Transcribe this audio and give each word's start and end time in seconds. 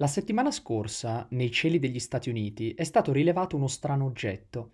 La 0.00 0.06
settimana 0.06 0.52
scorsa, 0.52 1.26
nei 1.30 1.50
cieli 1.50 1.80
degli 1.80 1.98
Stati 1.98 2.30
Uniti, 2.30 2.72
è 2.72 2.84
stato 2.84 3.10
rilevato 3.10 3.56
uno 3.56 3.66
strano 3.66 4.04
oggetto. 4.04 4.70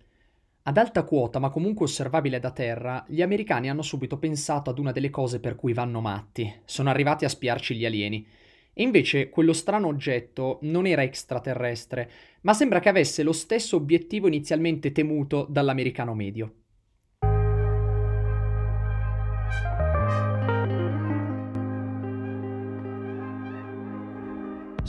Ad 0.61 0.77
alta 0.77 1.01
quota, 1.01 1.39
ma 1.39 1.49
comunque 1.49 1.85
osservabile 1.85 2.39
da 2.39 2.51
terra, 2.51 3.03
gli 3.07 3.23
americani 3.23 3.67
hanno 3.67 3.81
subito 3.81 4.19
pensato 4.19 4.69
ad 4.69 4.77
una 4.77 4.91
delle 4.91 5.09
cose 5.09 5.39
per 5.39 5.55
cui 5.55 5.73
vanno 5.73 5.99
matti. 5.99 6.53
Sono 6.65 6.91
arrivati 6.91 7.25
a 7.25 7.29
spiarci 7.29 7.73
gli 7.73 7.87
alieni. 7.87 8.23
E 8.71 8.83
invece 8.83 9.29
quello 9.29 9.53
strano 9.53 9.87
oggetto 9.87 10.59
non 10.61 10.85
era 10.85 11.01
extraterrestre, 11.01 12.11
ma 12.41 12.53
sembra 12.53 12.79
che 12.79 12.89
avesse 12.89 13.23
lo 13.23 13.33
stesso 13.33 13.77
obiettivo 13.77 14.27
inizialmente 14.27 14.91
temuto 14.91 15.47
dall'americano 15.49 16.13
medio. 16.13 16.64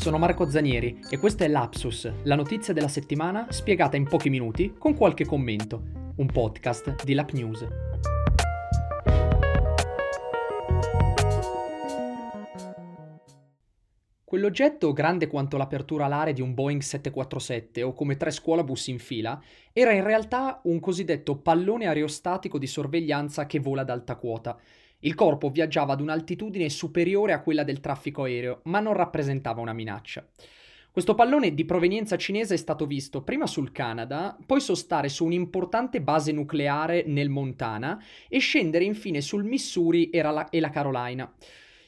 Sono 0.07 0.19
Marco 0.19 0.49
Zanieri 0.49 1.01
e 1.11 1.19
questa 1.19 1.45
è 1.45 1.49
Lapsus, 1.49 2.09
la 2.23 2.37
notizia 2.37 2.73
della 2.73 2.87
settimana 2.87 3.49
spiegata 3.51 3.97
in 3.97 4.07
pochi 4.07 4.31
minuti 4.31 4.75
con 4.79 4.95
qualche 4.95 5.25
commento, 5.25 5.83
un 6.19 6.27
podcast 6.29 7.03
di 7.03 7.13
Lap 7.13 7.33
News. 7.33 7.67
Quell'oggetto, 14.23 14.93
grande 14.93 15.27
quanto 15.27 15.57
l'apertura 15.57 16.05
alare 16.05 16.33
di 16.33 16.41
un 16.41 16.55
Boeing 16.55 16.83
747 16.83 17.83
o 17.83 17.93
come 17.93 18.17
tre 18.17 18.31
scuolabus 18.31 18.87
in 18.87 19.01
fila, 19.01 19.43
era 19.73 19.91
in 19.91 20.05
realtà 20.05 20.61
un 20.67 20.79
cosiddetto 20.79 21.39
pallone 21.39 21.89
aerostatico 21.89 22.59
di 22.59 22.69
sorveglianza 22.69 23.47
che 23.47 23.59
vola 23.59 23.81
ad 23.81 23.91
alta 23.91 24.15
quota 24.15 24.57
il 25.07 25.15
corpo 25.15 25.51
viaggiava 25.51 25.93
ad 25.93 26.01
un'altitudine 26.01 26.69
superiore 26.69 27.33
a 27.33 27.41
quella 27.41 27.63
del 27.63 27.79
traffico 27.79 28.25
aereo, 28.25 28.61
ma 28.65 28.81
non 28.81 28.93
rappresentava 28.93 29.61
una 29.61 29.73
minaccia. 29.73 30.27
Questo 30.91 31.15
pallone 31.15 31.55
di 31.55 31.65
provenienza 31.65 32.17
cinese 32.17 32.55
è 32.55 32.57
stato 32.57 32.87
visto 32.87 33.23
prima 33.23 33.47
sul 33.47 33.71
Canada, 33.71 34.37
poi 34.45 34.61
sostare 34.61 35.09
su 35.09 35.25
un'importante 35.25 36.01
base 36.01 36.33
nucleare 36.33 37.05
nel 37.07 37.29
Montana 37.29 38.03
e 38.29 38.39
scendere 38.39 38.83
infine 38.85 39.21
sul 39.21 39.45
Missouri 39.45 40.11
e 40.11 40.23
la, 40.23 40.71
Carolina. 40.71 41.33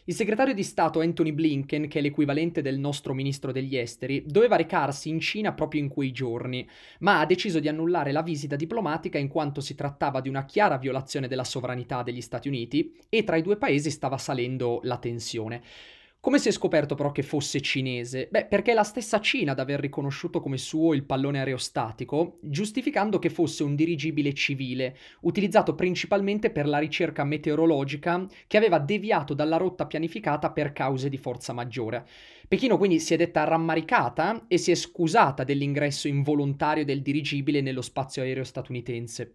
Il 0.09 0.15
segretario 0.15 0.55
di 0.55 0.63
Stato 0.63 1.01
Anthony 1.01 1.33
Blinken, 1.33 1.87
che 1.87 1.99
è 1.99 2.01
l'equivalente 2.01 2.63
del 2.63 2.79
nostro 2.79 3.13
ministro 3.13 3.53
degli 3.53 3.77
esteri, 3.77 4.25
doveva 4.27 4.57
recarsi 4.57 5.11
in 5.11 5.21
Cina 5.21 5.53
proprio 5.53 5.83
in 5.83 5.89
quei 5.89 6.13
giorni, 6.13 6.67
ma 7.01 7.21
ha 7.21 7.27
deciso 7.27 7.61
di 7.61 7.69
annullare 7.69 8.11
la 8.11 8.23
visita 8.23 8.57
diplomatica 8.57 9.19
in 9.19 9.29
quanto 9.29 9.61
si 9.61 9.75
trattava 9.75 10.23
di 10.23 10.31
una 10.31 10.47
chiara 10.47 10.79
violazione 10.79 11.29
della 11.29 11.45
sovranità 11.45 12.03
degli 12.03 12.23
Stati 12.23 12.49
Uniti 12.49 12.97
e 13.11 13.23
tra 13.23 13.37
i 13.37 13.43
due 13.43 13.59
paesi 13.59 13.91
stava 13.91 14.17
salendo 14.17 14.81
la 14.85 14.97
tensione. 14.97 15.63
Come 16.21 16.41
si 16.41 16.49
è 16.49 16.51
scoperto 16.51 16.97
però 16.97 17.13
che 17.13 17.23
fosse 17.23 17.61
cinese? 17.61 18.27
Beh, 18.29 18.47
perché 18.47 18.73
è 18.73 18.75
la 18.75 18.83
stessa 18.83 19.21
Cina 19.21 19.53
ad 19.53 19.61
aver 19.61 19.79
riconosciuto 19.79 20.41
come 20.41 20.59
suo 20.59 20.93
il 20.93 21.05
pallone 21.05 21.39
aerostatico, 21.39 22.39
giustificando 22.43 23.21
che 23.21 23.31
fosse 23.31 23.63
un 23.63 23.77
dirigibile 23.77 24.35
civile, 24.35 24.97
utilizzato 25.21 25.77
principalmente 25.77 26.51
per 26.51 26.67
la 26.67 26.79
ricerca 26.79 27.23
meteorologica 27.23 28.27
che 28.49 28.57
aveva 28.57 28.81
deviato 28.81 29.33
dalla 29.33 29.59
rotta 29.59 29.87
pianificata 29.87 30.51
per 30.51 30.73
cause 30.73 31.09
di 31.09 31.19
forza 31.19 31.53
maggiore. 31.53 32.05
Pechino 32.49 32.79
quindi 32.79 32.99
si 32.99 33.15
è 33.15 33.17
detta 33.17 33.45
rammaricata 33.45 34.47
e 34.49 34.59
si 34.59 34.73
è 34.73 34.75
scusata 34.75 35.45
dell'ingresso 35.45 36.09
involontario 36.09 36.85
del 36.85 37.01
dirigibile 37.01 37.61
nello 37.61 37.81
spazio 37.81 38.23
aereo 38.23 38.45
statunitense. 38.45 39.35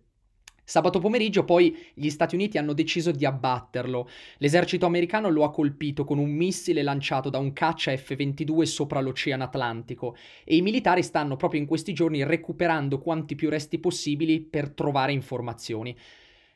Sabato 0.73 0.97
pomeriggio 0.97 1.43
poi 1.43 1.77
gli 1.93 2.09
Stati 2.09 2.33
Uniti 2.33 2.57
hanno 2.57 2.73
deciso 2.73 3.11
di 3.11 3.25
abbatterlo. 3.25 4.09
L'esercito 4.39 4.87
americano 4.87 5.29
lo 5.29 5.43
ha 5.43 5.51
colpito 5.51 6.03
con 6.03 6.17
un 6.17 6.31
missile 6.31 6.81
lanciato 6.81 7.29
da 7.29 7.37
un 7.37 7.53
caccia 7.53 7.95
F-22 7.95 8.63
sopra 8.63 8.99
l'Oceano 8.99 9.43
Atlantico 9.43 10.15
e 10.43 10.55
i 10.55 10.63
militari 10.63 11.03
stanno 11.03 11.35
proprio 11.35 11.61
in 11.61 11.67
questi 11.67 11.93
giorni 11.93 12.23
recuperando 12.23 12.97
quanti 12.97 13.35
più 13.35 13.51
resti 13.51 13.77
possibili 13.77 14.41
per 14.41 14.71
trovare 14.71 15.11
informazioni. 15.11 15.95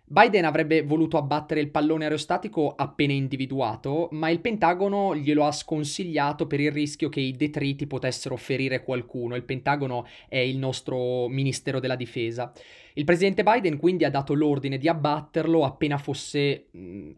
Biden 0.09 0.45
avrebbe 0.45 0.83
voluto 0.83 1.17
abbattere 1.17 1.59
il 1.59 1.69
pallone 1.69 2.05
aerostatico 2.05 2.73
appena 2.73 3.11
individuato, 3.11 4.07
ma 4.11 4.29
il 4.29 4.39
Pentagono 4.39 5.13
glielo 5.13 5.43
ha 5.43 5.51
sconsigliato 5.51 6.47
per 6.47 6.61
il 6.61 6.71
rischio 6.71 7.09
che 7.09 7.19
i 7.19 7.33
detriti 7.33 7.87
potessero 7.87 8.37
ferire 8.37 8.83
qualcuno. 8.83 9.35
Il 9.35 9.43
Pentagono 9.43 10.07
è 10.29 10.37
il 10.37 10.57
nostro 10.57 11.27
Ministero 11.27 11.81
della 11.81 11.97
Difesa. 11.97 12.53
Il 12.93 13.03
presidente 13.03 13.43
Biden 13.43 13.77
quindi 13.77 14.05
ha 14.05 14.09
dato 14.09 14.33
l'ordine 14.33 14.77
di 14.77 14.87
abbatterlo 14.87 15.65
appena 15.65 15.97
fosse 15.97 16.67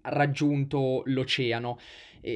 raggiunto 0.01 1.03
l'oceano. 1.05 1.77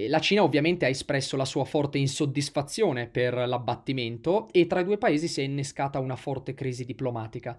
La 0.08 0.20
Cina 0.20 0.44
ovviamente 0.44 0.86
ha 0.86 0.90
espresso 0.90 1.36
la 1.36 1.46
sua 1.46 1.66
forte 1.66 1.98
insoddisfazione 1.98 3.08
per 3.08 3.34
l'abbattimento 3.34 4.50
e 4.52 4.68
tra 4.68 4.82
i 4.82 4.84
due 4.84 5.00
paesi 5.00 5.28
si 5.28 5.42
è 5.42 5.44
innescata 5.44 5.98
una 5.98 6.16
forte 6.16 6.54
crisi 6.54 6.86
diplomatica. 6.86 7.58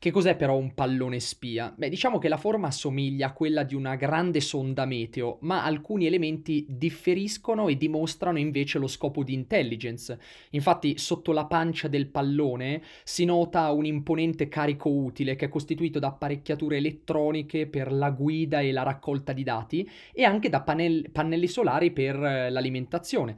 Che 0.00 0.12
cos'è 0.12 0.36
però 0.36 0.56
un 0.56 0.74
pallone 0.74 1.18
spia? 1.18 1.74
Beh, 1.76 1.88
diciamo 1.88 2.18
che 2.18 2.28
la 2.28 2.36
forma 2.36 2.68
assomiglia 2.68 3.26
a 3.26 3.32
quella 3.32 3.64
di 3.64 3.74
una 3.74 3.96
grande 3.96 4.38
sonda 4.38 4.84
meteo, 4.84 5.38
ma 5.40 5.64
alcuni 5.64 6.06
elementi 6.06 6.64
differiscono 6.68 7.66
e 7.66 7.76
dimostrano 7.76 8.38
invece 8.38 8.78
lo 8.78 8.86
scopo 8.86 9.24
di 9.24 9.32
intelligence. 9.32 10.16
Infatti, 10.50 10.98
sotto 10.98 11.32
la 11.32 11.46
pancia 11.46 11.88
del 11.88 12.06
pallone 12.06 12.80
si 13.02 13.24
nota 13.24 13.72
un 13.72 13.86
imponente 13.86 14.46
carico 14.46 14.88
utile 14.88 15.34
che 15.34 15.46
è 15.46 15.48
costituito 15.48 15.98
da 15.98 16.06
apparecchiature 16.06 16.76
elettroniche 16.76 17.66
per 17.66 17.90
la 17.90 18.10
guida 18.10 18.60
e 18.60 18.70
la 18.70 18.84
raccolta 18.84 19.32
di 19.32 19.42
dati 19.42 19.90
e 20.12 20.22
anche 20.22 20.48
da 20.48 20.62
panel- 20.62 21.10
pannelli 21.10 21.48
solari 21.48 21.90
per 21.90 22.14
eh, 22.22 22.50
l'alimentazione. 22.50 23.36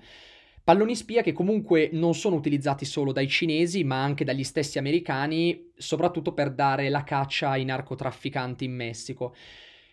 Palloni 0.62 0.94
spia 0.94 1.22
che 1.22 1.32
comunque 1.32 1.88
non 1.93 2.15
sono 2.15 2.37
utilizzati 2.37 2.84
solo 2.84 3.12
dai 3.12 3.28
cinesi, 3.28 3.82
ma 3.82 4.03
anche 4.03 4.25
dagli 4.25 4.44
stessi 4.44 4.78
americani, 4.78 5.71
soprattutto 5.76 6.32
per 6.32 6.53
dare 6.53 6.88
la 6.88 7.03
caccia 7.03 7.50
ai 7.50 7.65
narcotrafficanti 7.65 8.65
in 8.65 8.75
Messico. 8.75 9.34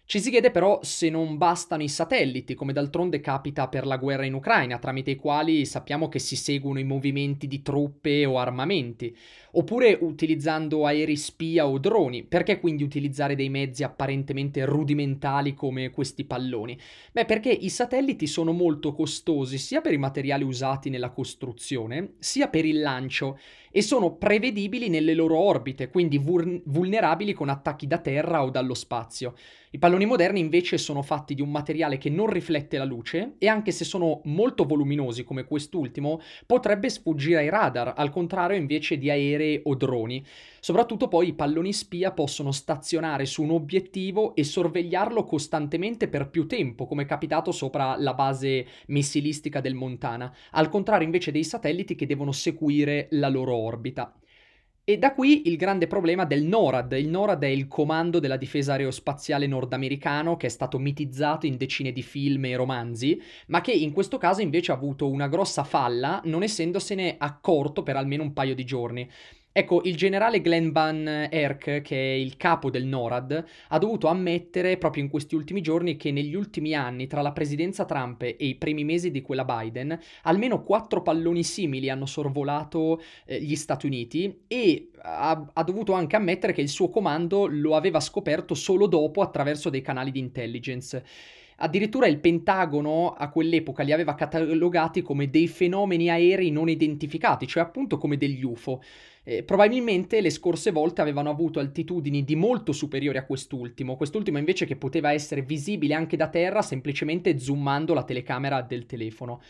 Ci 0.10 0.22
si 0.22 0.30
chiede 0.30 0.52
però 0.52 0.80
se 0.84 1.10
non 1.10 1.36
bastano 1.36 1.84
i 1.84 1.90
satelliti, 1.90 2.56
come 2.56 2.72
d'altronde 2.72 3.20
capita 3.20 3.68
per 3.68 3.86
la 3.86 3.98
guerra 3.98 4.24
in 4.24 4.36
Ucraina, 4.36 4.80
tramite 4.80 5.12
i 5.12 5.16
quali 5.18 5.66
sappiamo 5.66 6.08
che 6.08 6.18
si 6.18 6.38
seguono 6.38 6.80
i 6.80 6.86
movimenti 6.86 7.46
di 7.46 7.62
truppe 7.62 8.26
o 8.26 8.40
armamenti, 8.40 9.14
oppure 9.52 9.98
utilizzando 10.00 10.86
aerei 10.86 11.18
spia 11.18 11.68
o 11.68 11.78
droni. 11.78 12.24
Perché 12.24 12.62
quindi 12.62 12.84
utilizzare 12.84 13.36
dei 13.36 13.50
mezzi 13.50 13.84
apparentemente 13.84 14.64
rudimentali 14.64 15.54
come 15.54 15.90
questi 15.90 16.24
palloni? 16.24 16.80
Beh, 17.12 17.26
perché 17.26 17.50
i 17.50 17.68
satelliti 17.68 18.28
sono 18.28 18.54
molto 18.54 18.94
costosi 18.94 19.58
sia 19.58 19.82
per 19.82 19.92
i 19.92 19.98
materiali 19.98 20.46
usati 20.46 20.90
nella 20.90 21.10
costruzione, 21.10 22.14
sia 22.20 22.48
per 22.48 22.64
il 22.64 22.80
lancio 22.80 23.38
e 23.78 23.84
sono 23.84 24.16
prevedibili 24.16 24.90
nelle 24.90 25.14
loro 25.14 25.38
orbite, 25.38 25.90
quindi 25.90 26.18
vul- 26.18 26.64
vulnerabili 26.66 27.34
con 27.34 27.48
attacchi 27.48 27.86
da 27.86 28.00
terra 28.00 28.44
o 28.44 28.50
dallo 28.50 28.74
spazio. 28.74 29.36
I 29.70 29.78
palloni 29.78 30.06
moderni 30.06 30.40
invece 30.40 30.80
sono 30.80 31.04
fatti 31.04 31.36
di 31.36 31.44
un 31.44 31.52
materiale 31.52 32.00
che 32.00 32.10
non 32.10 32.28
riflette 32.28 32.80
la 32.80 32.86
luce 32.86 33.36
e 33.38 33.48
anche 33.48 33.72
se 33.72 33.84
sono 33.84 34.22
molto 34.24 34.64
voluminosi 34.64 35.24
come 35.24 35.44
quest'ultimo, 35.44 36.22
potrebbe 36.48 36.90
sfuggire 36.90 37.38
ai 37.38 37.50
radar, 37.50 37.94
al 37.96 38.10
contrario 38.10 38.58
invece 38.58 38.98
di 38.98 39.12
aerei 39.12 39.60
o 39.66 39.76
droni. 39.76 40.26
Soprattutto 40.60 41.08
poi 41.08 41.28
i 41.28 41.34
palloni 41.34 41.74
spia 41.74 42.12
possono 42.12 42.52
stazionare 42.52 43.26
su 43.26 43.44
un 43.44 43.52
obiettivo 43.52 44.34
e 44.36 44.44
sorvegliarlo 44.44 45.24
costantemente 45.24 46.08
per 46.08 46.30
più 46.30 46.48
tempo, 46.48 46.88
come 46.88 47.04
è 47.04 47.06
capitato 47.06 47.52
sopra 47.52 47.96
la 47.98 48.14
base 48.14 48.66
missilistica 48.88 49.62
del 49.62 49.76
Montana, 49.76 50.34
al 50.52 50.70
contrario 50.70 51.06
invece 51.06 51.32
dei 51.32 51.44
satelliti 51.44 51.94
che 51.94 52.08
devono 52.08 52.32
seguire 52.32 53.08
la 53.12 53.30
loro 53.30 53.54
orbita. 53.54 53.67
E 54.90 54.98
da 54.98 55.14
qui 55.14 55.50
il 55.50 55.58
grande 55.58 55.86
problema 55.86 56.24
del 56.24 56.44
NORAD. 56.44 56.94
Il 56.94 57.10
NORAD 57.10 57.44
è 57.44 57.48
il 57.48 57.68
comando 57.68 58.20
della 58.20 58.38
difesa 58.38 58.72
aerospaziale 58.72 59.46
nordamericano 59.46 60.38
che 60.38 60.46
è 60.48 60.50
stato 60.50 60.80
mitizzato 60.80 61.46
in 61.46 61.58
decine 61.58 61.92
di 61.92 62.02
film 62.02 62.46
e 62.46 62.56
romanzi, 62.56 63.22
ma 63.48 63.60
che 63.60 63.74
in 63.74 63.92
questo 63.92 64.18
caso 64.18 64.40
invece 64.40 64.72
ha 64.72 64.76
avuto 64.76 65.10
una 65.10 65.28
grossa 65.28 65.66
falla 65.66 66.22
non 66.24 66.42
essendosene 66.42 67.16
accorto 67.18 67.84
per 67.84 67.98
almeno 67.98 68.24
un 68.24 68.32
paio 68.32 68.56
di 68.56 68.64
giorni. 68.64 69.10
Ecco, 69.58 69.82
il 69.86 69.96
generale 69.96 70.40
Glenn 70.40 70.70
Van 70.70 71.28
Erck, 71.32 71.82
che 71.82 71.96
è 71.96 72.14
il 72.14 72.38
capo 72.38 72.70
del 72.70 72.86
NORAD, 72.86 73.44
ha 73.70 73.80
dovuto 73.80 74.06
ammettere 74.06 74.78
proprio 74.78 75.02
in 75.02 75.10
questi 75.10 75.34
ultimi 75.34 75.62
giorni 75.62 75.96
che 75.96 76.12
negli 76.12 76.36
ultimi 76.36 76.76
anni, 76.76 77.08
tra 77.08 77.24
la 77.24 77.32
presidenza 77.32 77.84
Trump 77.84 78.22
e 78.22 78.36
i 78.38 78.54
primi 78.54 78.84
mesi 78.84 79.10
di 79.10 79.24
quella 79.24 79.46
Biden, 79.46 80.00
almeno 80.22 80.62
quattro 80.62 81.02
palloni 81.02 81.44
simili 81.44 81.90
hanno 81.90 82.06
sorvolato 82.06 83.02
eh, 83.26 83.42
gli 83.42 83.56
Stati 83.56 83.88
Uniti 83.88 84.42
e 84.46 84.92
ha, 85.02 85.50
ha 85.52 85.64
dovuto 85.64 85.94
anche 85.94 86.16
ammettere 86.16 86.54
che 86.54 86.62
il 86.62 86.70
suo 86.70 86.92
comando 86.92 87.48
lo 87.48 87.76
aveva 87.76 88.00
scoperto 88.00 88.54
solo 88.54 88.86
dopo 88.86 89.24
attraverso 89.24 89.72
dei 89.72 89.82
canali 89.82 90.12
di 90.12 90.20
intelligence. 90.20 91.04
Addirittura 91.60 92.06
il 92.06 92.20
Pentagono 92.20 93.14
a 93.14 93.30
quell'epoca 93.30 93.82
li 93.82 93.92
aveva 93.92 94.14
catalogati 94.14 95.02
come 95.02 95.30
dei 95.30 95.48
fenomeni 95.48 96.10
aerei 96.10 96.52
non 96.52 96.70
identificati, 96.70 97.48
cioè 97.48 97.64
appunto 97.64 97.98
come 97.98 98.18
degli 98.18 98.44
UFO. 98.44 98.82
Eh, 99.24 99.44
probabilmente 99.44 100.22
le 100.22 100.30
scorse 100.30 100.72
volte 100.72 101.02
avevano 101.02 101.32
avuto 101.32 101.60
altitudini 101.60 102.24
di 102.24 102.36
molto 102.36 102.72
superiori 102.72 103.18
a 103.18 103.26
quest'ultimo, 103.26 103.96
quest'ultimo 103.96 104.38
invece 104.38 104.66
che 104.66 104.76
poteva 104.76 105.12
essere 105.12 105.42
visibile 105.42 105.96
anche 105.96 106.16
da 106.16 106.30
terra 106.30 106.62
semplicemente 106.62 107.40
zoomando 107.40 107.94
la 107.94 108.04
telecamera 108.04 108.62
del 108.62 108.86
telefono. 108.86 109.42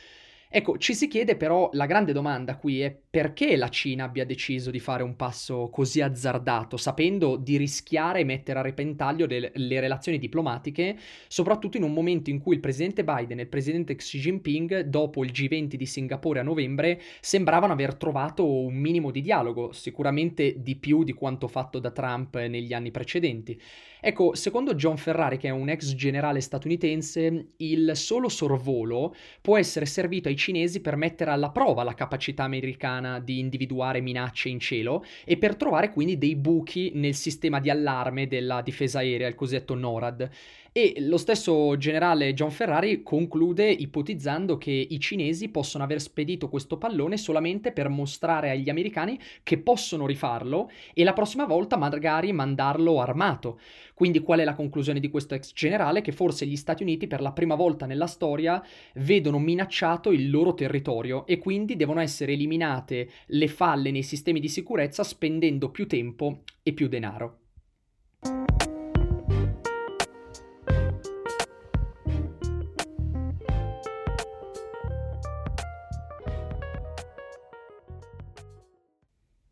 Ecco, 0.49 0.77
ci 0.77 0.93
si 0.95 1.09
chiede 1.09 1.35
però, 1.35 1.69
la 1.73 1.85
grande 1.85 2.13
domanda 2.13 2.55
qui 2.55 2.79
è 2.79 2.97
perché 3.09 3.57
la 3.57 3.67
Cina 3.67 4.05
abbia 4.05 4.25
deciso 4.25 4.71
di 4.71 4.79
fare 4.79 5.03
un 5.03 5.17
passo 5.17 5.69
così 5.69 5.99
azzardato, 5.99 6.77
sapendo 6.77 7.35
di 7.35 7.57
rischiare 7.57 8.21
e 8.21 8.23
mettere 8.23 8.59
a 8.59 8.61
repentaglio 8.61 9.25
le, 9.25 9.51
le 9.53 9.79
relazioni 9.81 10.17
diplomatiche, 10.17 10.97
soprattutto 11.27 11.75
in 11.75 11.83
un 11.83 11.91
momento 11.91 12.29
in 12.29 12.39
cui 12.39 12.55
il 12.55 12.61
presidente 12.61 13.03
Biden 13.03 13.39
e 13.39 13.41
il 13.41 13.49
presidente 13.49 13.95
Xi 13.95 14.19
Jinping, 14.19 14.81
dopo 14.81 15.25
il 15.25 15.31
G20 15.31 15.75
di 15.75 15.85
Singapore 15.85 16.39
a 16.39 16.43
novembre, 16.43 17.01
sembravano 17.19 17.73
aver 17.73 17.95
trovato 17.95 18.49
un 18.49 18.75
minimo 18.75 19.11
di 19.11 19.19
dialogo, 19.19 19.73
sicuramente 19.73 20.61
di 20.61 20.77
più 20.77 21.03
di 21.03 21.11
quanto 21.11 21.49
fatto 21.49 21.79
da 21.79 21.91
Trump 21.91 22.37
negli 22.37 22.71
anni 22.71 22.91
precedenti. 22.91 23.59
Ecco, 24.07 24.35
secondo 24.35 24.73
John 24.73 24.95
Ferrari, 24.95 25.35
che 25.35 25.49
è 25.49 25.51
un 25.51 25.67
ex 25.67 25.93
generale 25.93 26.39
statunitense, 26.39 27.47
il 27.57 27.91
solo 27.95 28.29
sorvolo 28.29 29.13
può 29.41 29.57
essere 29.57 29.85
servito 29.85 30.29
ai 30.29 30.37
cinesi 30.37 30.79
per 30.79 30.95
mettere 30.95 31.31
alla 31.31 31.49
prova 31.49 31.83
la 31.83 31.93
capacità 31.93 32.45
americana 32.45 33.19
di 33.19 33.39
individuare 33.39 33.99
minacce 33.99 34.47
in 34.47 34.61
cielo 34.61 35.03
e 35.25 35.35
per 35.35 35.57
trovare 35.57 35.91
quindi 35.91 36.17
dei 36.17 36.37
buchi 36.37 36.93
nel 36.95 37.15
sistema 37.15 37.59
di 37.59 37.69
allarme 37.69 38.27
della 38.27 38.61
difesa 38.61 38.99
aerea, 38.99 39.27
il 39.27 39.35
cosiddetto 39.35 39.75
NORAD. 39.75 40.29
E 40.77 40.93
lo 40.99 41.17
stesso 41.17 41.75
generale 41.77 42.35
John 42.35 42.51
Ferrari 42.51 43.01
conclude 43.01 43.67
ipotizzando 43.67 44.59
che 44.59 44.69
i 44.69 44.99
cinesi 44.99 45.49
possono 45.49 45.83
aver 45.83 45.99
spedito 45.99 46.49
questo 46.49 46.77
pallone 46.77 47.17
solamente 47.17 47.71
per 47.71 47.89
mostrare 47.89 48.51
agli 48.51 48.69
americani 48.69 49.19
che 49.41 49.57
possono 49.57 50.05
rifarlo 50.05 50.69
e 50.93 51.03
la 51.03 51.13
prossima 51.13 51.47
volta 51.47 51.77
magari 51.77 52.31
mandarlo 52.31 53.01
armato. 53.01 53.59
Quindi 53.95 54.19
qual 54.19 54.41
è 54.41 54.43
la 54.43 54.53
conclusione 54.53 54.99
di 54.99 55.09
questo 55.09 55.33
ex 55.33 55.51
generale? 55.51 56.01
Che 56.01 56.11
forse 56.11 56.45
gli 56.45 56.55
Stati 56.55 56.83
Uniti 56.83 57.07
per 57.07 57.21
la 57.21 57.31
prima 57.31 57.55
volta 57.55 57.87
nella 57.87 58.05
storia 58.05 58.63
vedono 58.97 59.39
minacciato 59.39 60.11
il 60.11 60.29
loro 60.29 60.53
territorio 60.53 61.25
e 61.25 61.39
quindi 61.39 61.75
devono 61.75 62.01
essere 62.01 62.33
eliminate 62.33 63.09
le 63.25 63.47
falle 63.47 63.89
nei 63.89 64.03
sistemi 64.03 64.39
di 64.39 64.47
sicurezza 64.47 65.03
spendendo 65.03 65.71
più 65.71 65.87
tempo 65.87 66.43
e 66.61 66.71
più 66.73 66.87
denaro. 66.87 67.39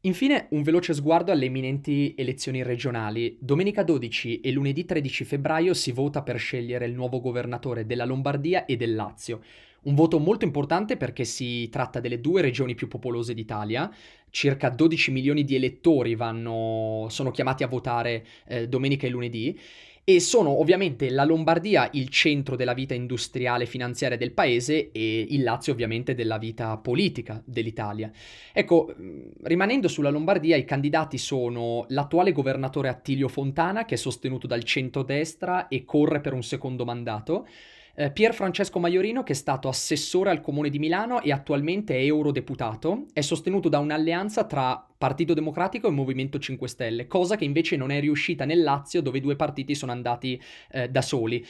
Infine, 0.05 0.45
un 0.51 0.61
veloce 0.61 0.93
sguardo 0.93 1.31
alle 1.31 1.45
imminenti 1.45 2.13
elezioni 2.15 2.61
regionali. 2.61 3.37
Domenica 3.39 3.81
12 3.81 4.39
e 4.39 4.51
lunedì 4.51 4.85
13 4.85 5.23
febbraio 5.23 5.73
si 5.73 5.91
vota 5.91 6.21
per 6.21 6.37
scegliere 6.37 6.85
il 6.85 6.93
nuovo 6.93 7.19
governatore 7.19 7.87
della 7.87 8.05
Lombardia 8.05 8.65
e 8.65 8.75
del 8.77 8.93
Lazio. 8.93 9.41
Un 9.85 9.95
voto 9.95 10.19
molto 10.19 10.45
importante 10.45 10.95
perché 10.95 11.25
si 11.25 11.69
tratta 11.69 11.99
delle 11.99 12.21
due 12.21 12.41
regioni 12.41 12.75
più 12.75 12.87
popolose 12.87 13.33
d'Italia. 13.33 13.91
Circa 14.29 14.69
12 14.69 15.09
milioni 15.09 15.43
di 15.43 15.55
elettori 15.55 16.13
vanno, 16.13 17.07
sono 17.09 17.31
chiamati 17.31 17.63
a 17.63 17.67
votare 17.67 18.25
eh, 18.45 18.67
domenica 18.67 19.07
e 19.07 19.09
lunedì 19.09 19.59
e 20.07 20.19
sono 20.19 20.59
ovviamente 20.59 21.09
la 21.09 21.23
Lombardia 21.23 21.89
il 21.93 22.09
centro 22.09 22.55
della 22.55 22.75
vita 22.75 22.93
industriale 22.93 23.63
e 23.63 23.67
finanziaria 23.67 24.17
del 24.17 24.33
paese 24.33 24.91
e 24.91 25.25
il 25.27 25.41
Lazio 25.41 25.73
ovviamente 25.73 26.13
della 26.13 26.37
vita 26.37 26.77
politica 26.77 27.41
dell'Italia. 27.43 28.11
Ecco, 28.53 28.93
rimanendo 29.41 29.87
sulla 29.87 30.11
Lombardia, 30.11 30.57
i 30.57 30.63
candidati 30.63 31.17
sono 31.17 31.85
l'attuale 31.89 32.33
governatore 32.33 32.87
Attilio 32.87 33.27
Fontana, 33.27 33.85
che 33.85 33.95
è 33.95 33.97
sostenuto 33.97 34.45
dal 34.45 34.63
centro-destra 34.63 35.67
e 35.69 35.83
corre 35.85 36.21
per 36.21 36.33
un 36.33 36.43
secondo 36.43 36.85
mandato, 36.85 37.47
eh, 37.95 38.11
Pier 38.11 38.33
Francesco 38.35 38.77
Maiorino, 38.77 39.23
che 39.23 39.31
è 39.31 39.35
stato 39.35 39.69
assessore 39.69 40.29
al 40.29 40.41
comune 40.41 40.69
di 40.69 40.77
Milano 40.77 41.21
e 41.21 41.31
attualmente 41.31 41.95
è 41.95 42.03
eurodeputato, 42.03 43.05
è 43.11 43.21
sostenuto 43.21 43.69
da 43.69 43.79
un'alleanza 43.79 44.43
tra 44.43 44.87
Partito 44.97 45.33
Democratico 45.33 45.88
e 45.88 45.92
Movimento 45.92 46.39
5 46.39 46.68
Stelle, 46.69 47.07
cosa 47.07 47.36
che 47.36 47.44
invece 47.44 47.75
non 47.75 47.92
è 47.92 48.00
riuscita 48.00 48.45
nel 48.45 48.63
Lazio, 48.63 49.01
dove 49.01 49.18
i 49.18 49.21
due 49.21 49.36
partiti 49.36 49.75
sono 49.75 49.92
andati 49.92 50.42
eh, 50.71 50.89
da 50.89 51.01
soli. 51.01 51.45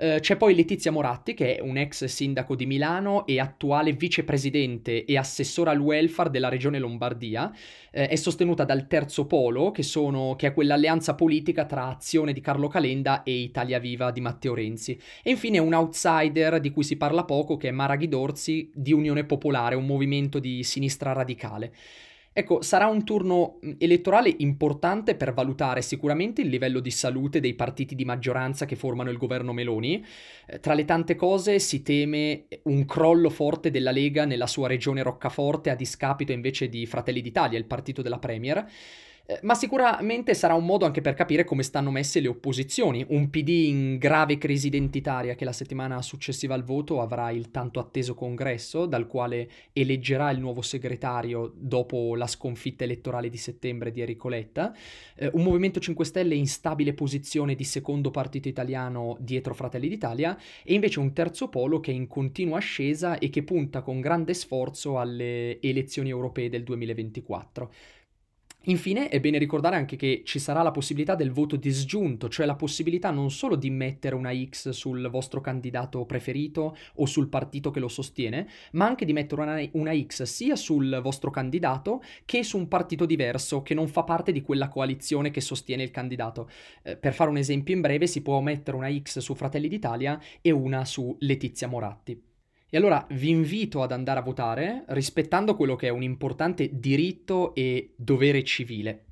Uh, 0.00 0.18
c'è 0.18 0.36
poi 0.36 0.54
Letizia 0.54 0.90
Moratti, 0.90 1.34
che 1.34 1.56
è 1.56 1.60
un 1.60 1.76
ex 1.76 2.06
sindaco 2.06 2.56
di 2.56 2.64
Milano 2.64 3.26
e 3.26 3.38
attuale 3.38 3.92
vicepresidente 3.92 5.04
e 5.04 5.18
assessore 5.18 5.68
al 5.68 5.78
welfare 5.78 6.30
della 6.30 6.48
regione 6.48 6.78
Lombardia. 6.78 7.52
Uh, 7.92 7.98
è 8.08 8.16
sostenuta 8.16 8.64
dal 8.64 8.86
Terzo 8.86 9.26
Polo, 9.26 9.70
che, 9.70 9.82
sono, 9.82 10.36
che, 10.36 10.48
è 10.48 10.54
quell'alleanza 10.54 11.14
politica 11.14 11.66
tra 11.66 11.88
Azione 11.88 12.32
di 12.32 12.40
Carlo 12.40 12.68
Calenda 12.68 13.22
e 13.22 13.32
Italia 13.32 13.78
Viva 13.78 14.10
di 14.10 14.22
Matteo 14.22 14.54
Renzi. 14.54 14.98
E 15.22 15.30
infine 15.30 15.58
un 15.58 15.74
outsider 15.74 16.60
di 16.60 16.70
cui 16.70 16.82
si 16.82 16.96
parla 16.96 17.24
poco, 17.24 17.58
che 17.58 17.68
è 17.68 17.72
Mara 17.72 17.96
Ghidorzi 17.96 18.70
di 18.74 18.94
Unione 18.94 19.24
Popolare, 19.24 19.74
un 19.74 19.84
movimento 19.84 20.38
di 20.38 20.62
sinistra 20.62 21.12
radicale. 21.12 21.74
Ecco, 22.32 22.62
sarà 22.62 22.86
un 22.86 23.02
turno 23.02 23.58
elettorale 23.78 24.32
importante 24.38 25.16
per 25.16 25.34
valutare 25.34 25.82
sicuramente 25.82 26.42
il 26.42 26.48
livello 26.48 26.78
di 26.78 26.92
salute 26.92 27.40
dei 27.40 27.54
partiti 27.54 27.96
di 27.96 28.04
maggioranza 28.04 28.66
che 28.66 28.76
formano 28.76 29.10
il 29.10 29.16
governo 29.16 29.52
Meloni. 29.52 30.04
Eh, 30.46 30.60
tra 30.60 30.74
le 30.74 30.84
tante 30.84 31.16
cose 31.16 31.58
si 31.58 31.82
teme 31.82 32.46
un 32.64 32.84
crollo 32.84 33.30
forte 33.30 33.72
della 33.72 33.90
Lega 33.90 34.26
nella 34.26 34.46
sua 34.46 34.68
regione 34.68 35.02
Roccaforte 35.02 35.70
a 35.70 35.74
discapito 35.74 36.30
invece 36.30 36.68
di 36.68 36.86
Fratelli 36.86 37.20
d'Italia, 37.20 37.58
il 37.58 37.66
partito 37.66 38.00
della 38.00 38.18
Premier. 38.20 38.64
Eh, 39.30 39.38
ma 39.42 39.54
sicuramente 39.54 40.34
sarà 40.34 40.54
un 40.54 40.64
modo 40.64 40.84
anche 40.84 41.00
per 41.00 41.14
capire 41.14 41.44
come 41.44 41.62
stanno 41.62 41.92
messe 41.92 42.18
le 42.18 42.26
opposizioni. 42.26 43.04
Un 43.10 43.30
PD 43.30 43.48
in 43.48 43.96
grave 43.96 44.38
crisi 44.38 44.66
identitaria 44.66 45.36
che 45.36 45.44
la 45.44 45.52
settimana 45.52 46.02
successiva 46.02 46.54
al 46.54 46.64
voto 46.64 47.00
avrà 47.00 47.30
il 47.30 47.52
tanto 47.52 47.78
atteso 47.78 48.14
congresso, 48.14 48.86
dal 48.86 49.06
quale 49.06 49.48
eleggerà 49.72 50.32
il 50.32 50.40
nuovo 50.40 50.62
segretario 50.62 51.52
dopo 51.54 52.16
la 52.16 52.26
sconfitta 52.26 52.82
elettorale 52.82 53.28
di 53.28 53.36
settembre 53.36 53.92
di 53.92 54.00
Enrico 54.00 54.28
Letta. 54.28 54.74
Eh, 55.14 55.30
un 55.34 55.44
Movimento 55.44 55.78
5 55.78 56.04
Stelle 56.04 56.34
in 56.34 56.48
stabile 56.48 56.92
posizione 56.92 57.54
di 57.54 57.64
secondo 57.64 58.10
partito 58.10 58.48
italiano 58.48 59.16
dietro 59.20 59.54
Fratelli 59.54 59.88
d'Italia 59.88 60.36
e 60.64 60.74
invece 60.74 60.98
un 60.98 61.12
terzo 61.12 61.48
polo 61.48 61.78
che 61.78 61.92
è 61.92 61.94
in 61.94 62.08
continua 62.08 62.56
ascesa 62.56 63.18
e 63.18 63.30
che 63.30 63.44
punta 63.44 63.82
con 63.82 64.00
grande 64.00 64.34
sforzo 64.34 64.98
alle 64.98 65.60
elezioni 65.60 66.08
europee 66.08 66.48
del 66.48 66.64
2024. 66.64 67.70
Infine 68.64 69.08
è 69.08 69.20
bene 69.20 69.38
ricordare 69.38 69.76
anche 69.76 69.96
che 69.96 70.20
ci 70.26 70.38
sarà 70.38 70.60
la 70.60 70.70
possibilità 70.70 71.14
del 71.14 71.30
voto 71.30 71.56
disgiunto, 71.56 72.28
cioè 72.28 72.44
la 72.44 72.56
possibilità 72.56 73.10
non 73.10 73.30
solo 73.30 73.56
di 73.56 73.70
mettere 73.70 74.14
una 74.14 74.34
X 74.34 74.68
sul 74.68 75.08
vostro 75.08 75.40
candidato 75.40 76.04
preferito 76.04 76.76
o 76.96 77.06
sul 77.06 77.28
partito 77.30 77.70
che 77.70 77.80
lo 77.80 77.88
sostiene, 77.88 78.46
ma 78.72 78.84
anche 78.84 79.06
di 79.06 79.14
mettere 79.14 79.40
una, 79.40 79.68
una 79.72 79.98
X 79.98 80.24
sia 80.24 80.56
sul 80.56 81.00
vostro 81.02 81.30
candidato 81.30 82.02
che 82.26 82.42
su 82.44 82.58
un 82.58 82.68
partito 82.68 83.06
diverso 83.06 83.62
che 83.62 83.72
non 83.72 83.88
fa 83.88 84.02
parte 84.02 84.30
di 84.30 84.42
quella 84.42 84.68
coalizione 84.68 85.30
che 85.30 85.40
sostiene 85.40 85.82
il 85.82 85.90
candidato. 85.90 86.50
Eh, 86.82 86.98
per 86.98 87.14
fare 87.14 87.30
un 87.30 87.38
esempio 87.38 87.74
in 87.74 87.80
breve 87.80 88.06
si 88.06 88.20
può 88.20 88.40
mettere 88.42 88.76
una 88.76 88.92
X 88.92 89.20
su 89.20 89.34
Fratelli 89.34 89.68
d'Italia 89.68 90.20
e 90.42 90.50
una 90.50 90.84
su 90.84 91.16
Letizia 91.20 91.66
Moratti. 91.66 92.29
E 92.72 92.76
allora 92.76 93.04
vi 93.10 93.30
invito 93.30 93.82
ad 93.82 93.90
andare 93.90 94.20
a 94.20 94.22
votare 94.22 94.84
rispettando 94.88 95.56
quello 95.56 95.74
che 95.74 95.88
è 95.88 95.90
un 95.90 96.04
importante 96.04 96.70
diritto 96.72 97.52
e 97.52 97.94
dovere 97.96 98.44
civile. 98.44 99.06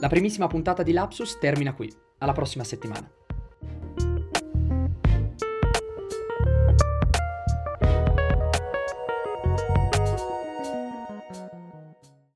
La 0.00 0.08
primissima 0.08 0.46
puntata 0.46 0.84
di 0.84 0.92
Lapsus 0.92 1.38
termina 1.38 1.74
qui. 1.74 1.92
Alla 2.18 2.32
prossima 2.32 2.62
settimana. 2.62 3.19